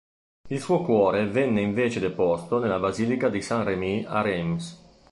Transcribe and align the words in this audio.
Il 0.49 0.59
suo 0.59 0.81
cuore 0.81 1.27
venne 1.27 1.61
invece 1.61 1.99
deposto 1.99 2.57
nella 2.57 2.79
basilica 2.79 3.29
di 3.29 3.39
Saint-Remi 3.39 4.03
a 4.07 4.21
Reims. 4.21 4.81